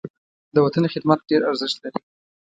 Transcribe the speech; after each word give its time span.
د 0.55 0.57
وطن 0.65 0.83
خدمت 0.93 1.19
ډېر 1.29 1.41
ارزښت 1.49 1.77
لري. 1.83 1.99